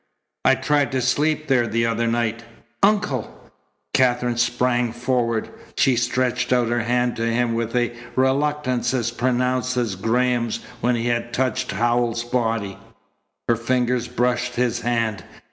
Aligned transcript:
I 0.45 0.55
tried 0.55 0.91
to 0.93 1.01
sleep 1.03 1.45
there 1.45 1.67
the 1.67 1.85
other 1.85 2.07
night" 2.07 2.43
"Uncle!" 2.91 3.51
Katherine 3.93 4.37
sprang 4.37 4.93
forward. 4.93 5.49
She 5.77 5.95
stretched 5.95 6.51
out 6.51 6.69
her 6.69 6.79
hand 6.81 7.15
to 7.17 7.27
him 7.31 7.53
with 7.53 7.75
a 7.75 7.93
reluctance 8.15 8.95
as 8.95 9.11
pronounced 9.11 9.77
as 9.77 9.93
Graham's 9.93 10.59
when 10.79 10.95
he 10.95 11.05
had 11.05 11.33
touched 11.33 11.69
Howells's 11.73 12.23
body. 12.23 12.79
Her 13.47 13.55
fingers 13.55 14.07
brushed 14.07 14.55
his 14.55 14.79
hand. 14.81 15.23